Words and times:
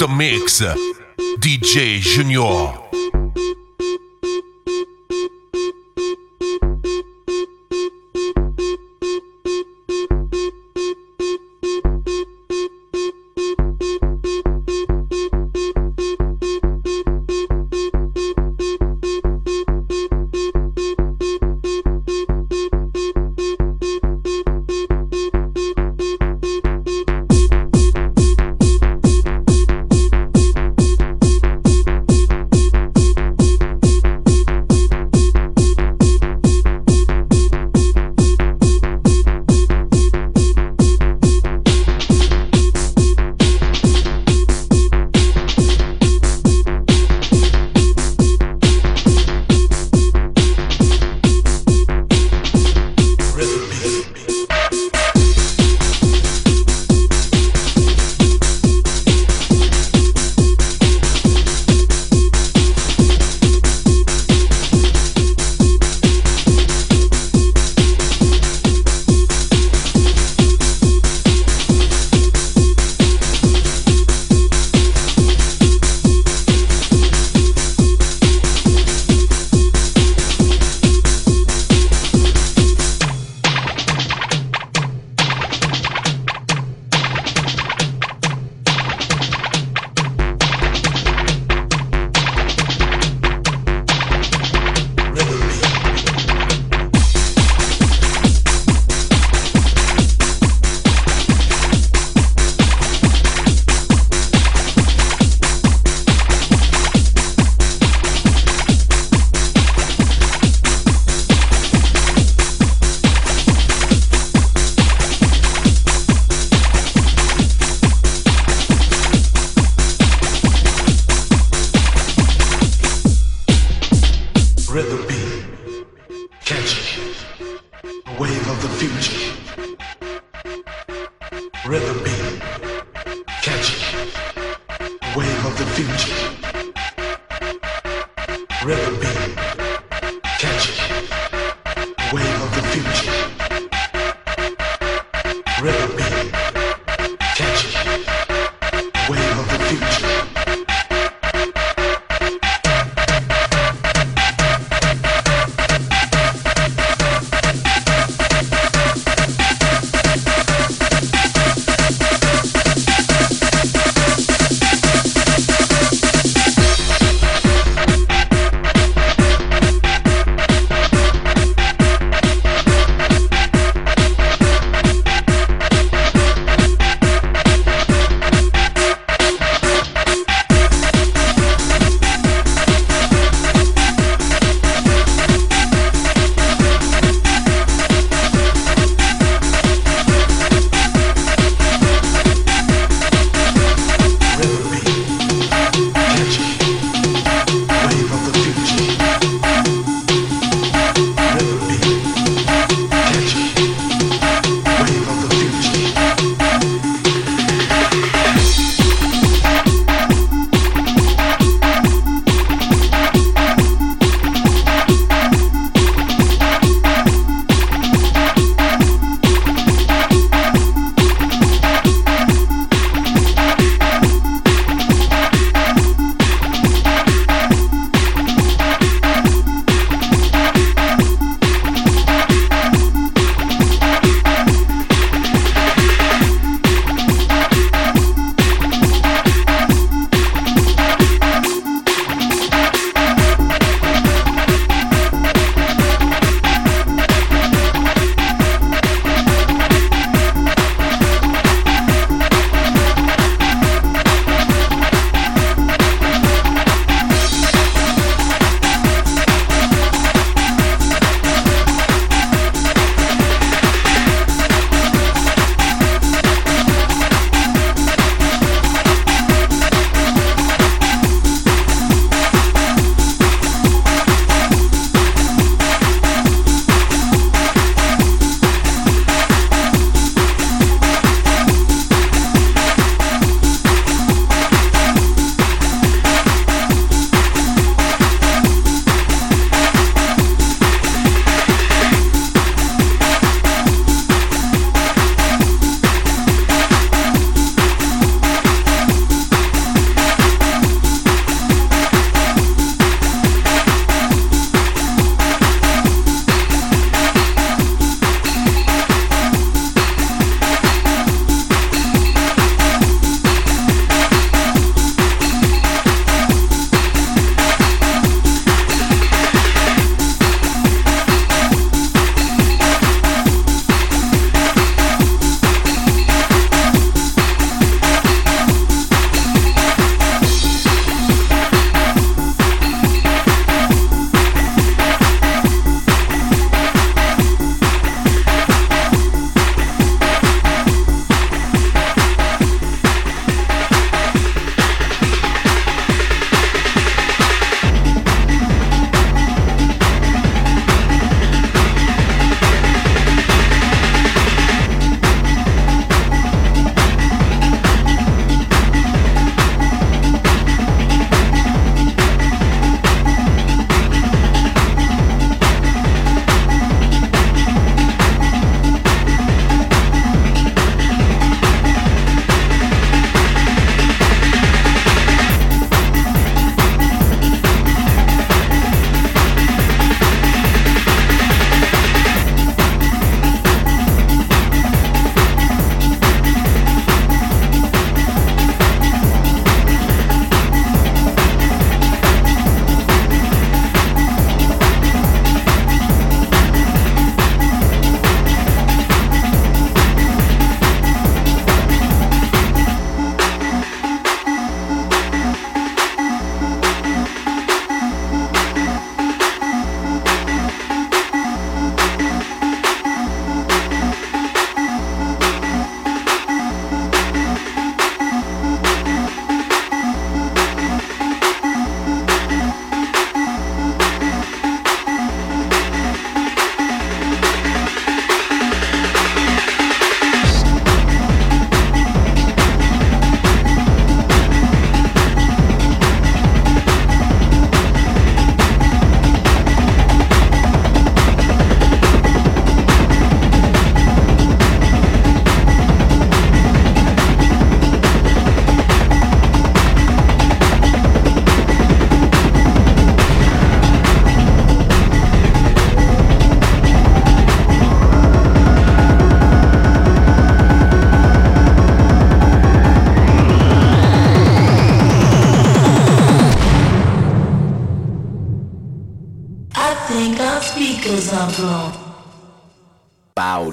Master 0.00 0.16
Mix, 0.16 0.62
DJ 1.40 2.00
Junior. 2.00 2.79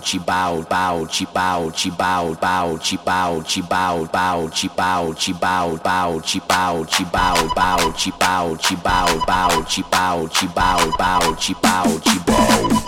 chi 0.07 0.19
bao 0.25 0.63
bao 0.69 1.05
chi 1.09 1.25
bao 1.33 1.69
chi 1.75 1.91
bao 1.97 2.33
bao 2.41 2.77
chi 2.77 2.97
bao 3.05 3.41
chi 3.45 3.61
bao 3.69 4.07
bao 4.13 4.47
chi 4.53 4.69
bao 4.77 5.13
chi 5.13 5.33
bao 5.33 5.77
bao 5.83 6.19
chi 6.23 6.39
bao 6.47 6.85
chi 6.85 7.03
bao 7.11 7.35
bao 7.55 7.91
chi 7.97 8.11
bao 8.19 8.55
chi 8.55 8.75
bao 8.83 9.09
bao 9.27 9.63
chi 9.67 9.83
bao 9.91 10.27
chi 10.27 10.47
bao 10.55 10.79
bao 10.97 11.35
chi 11.37 11.53
bao 11.61 11.87
chi 12.05 12.19
bao 12.25 12.86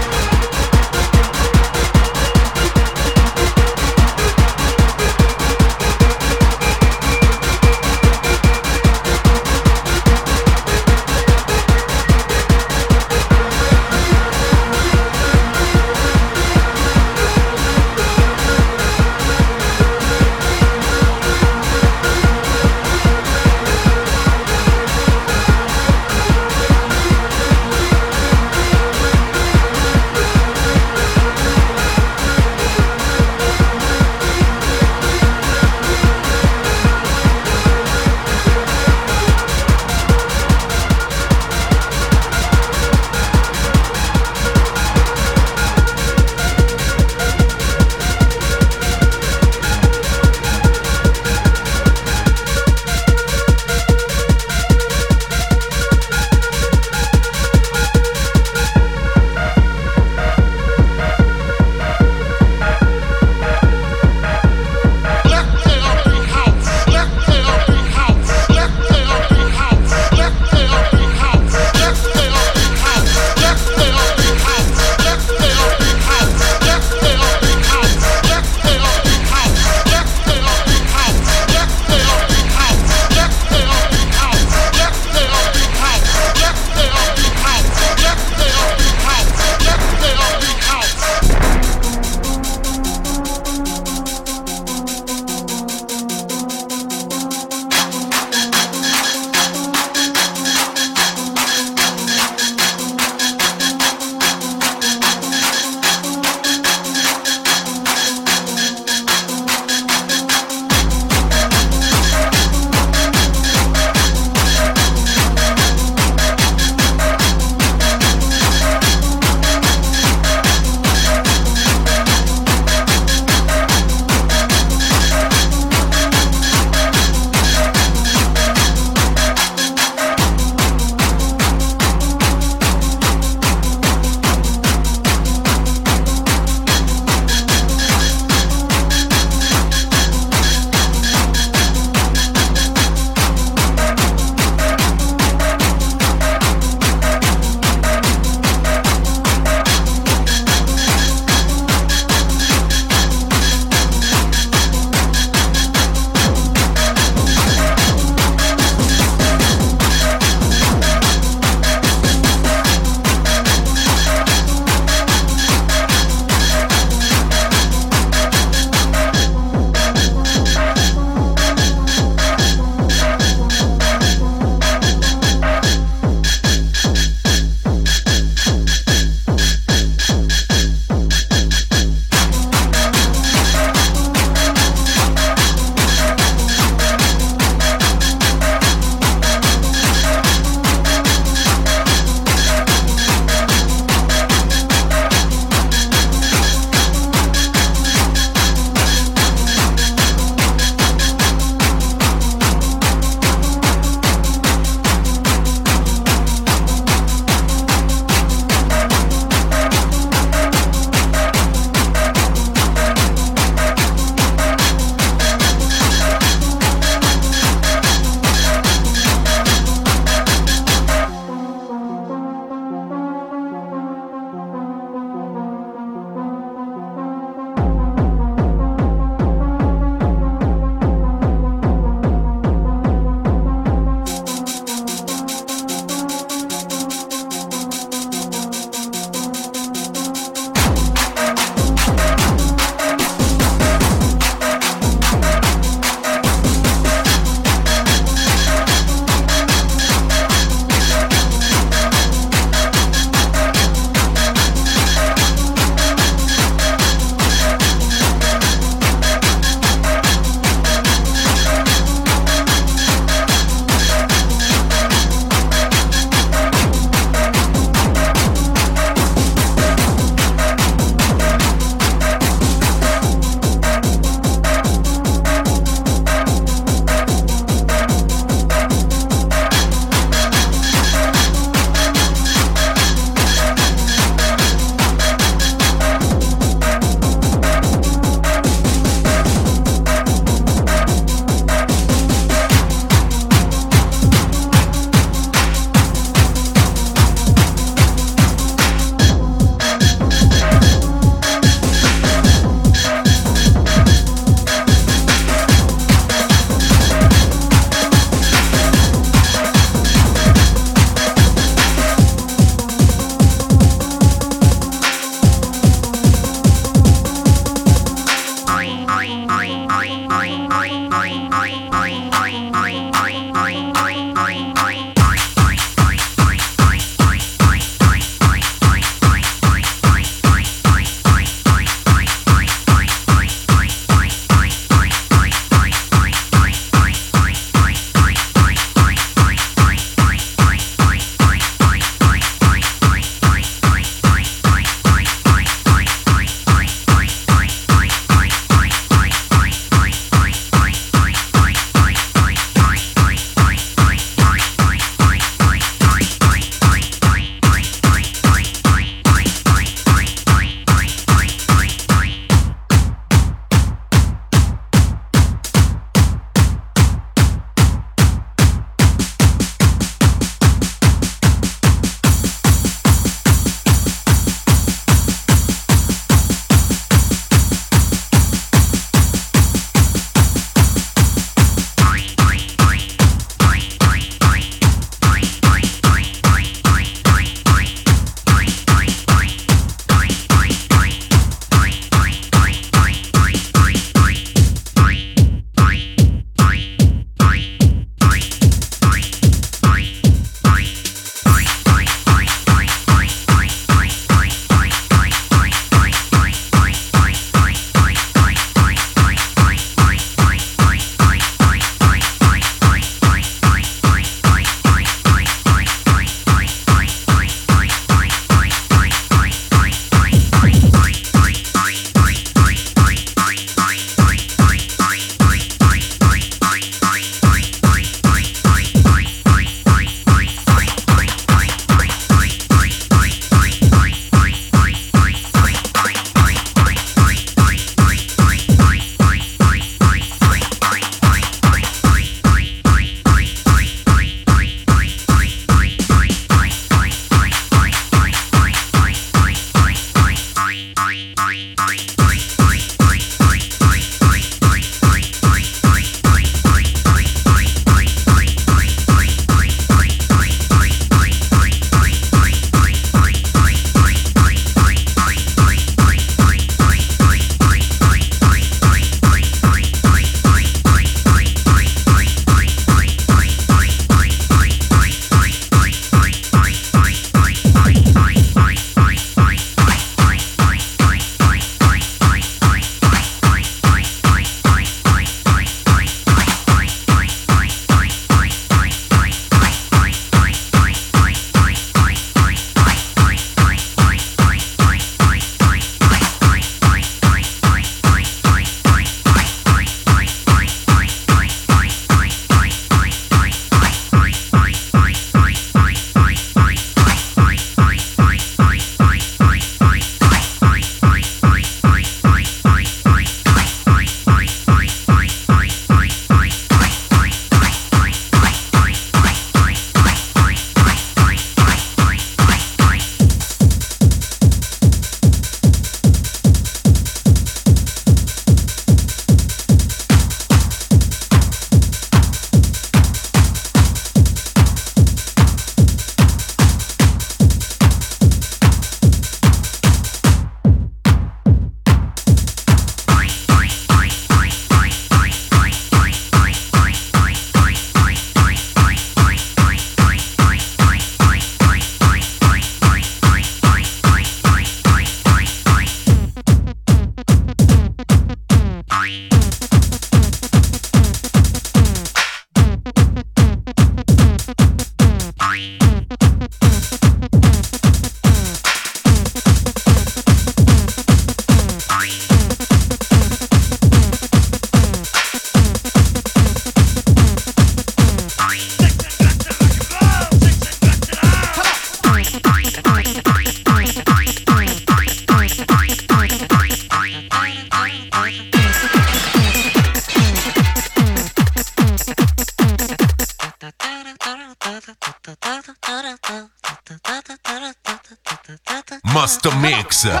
Master 598.84 599.34
Mixer, 599.36 600.00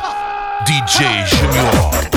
DJ 0.66 1.24
Junior. 1.26 2.10